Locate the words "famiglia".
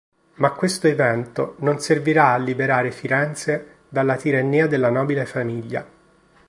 5.27-5.85